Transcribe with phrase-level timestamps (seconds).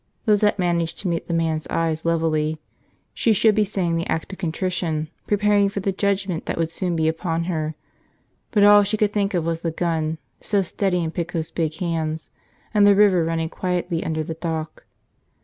[0.25, 2.59] Lizette managed to meet the man's eyes levelly.
[3.13, 6.95] She should be saying the Act of Contrition, preparing for the judgment that would soon
[6.95, 7.75] be upon her;
[8.49, 12.31] but all she could think of was the gun, so steady in Pico's big hands,
[12.73, 14.87] and the river running quietly under the dock.